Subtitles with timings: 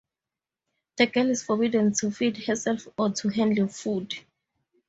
[0.97, 4.15] The girl is forbidden to feed herself or to handle food.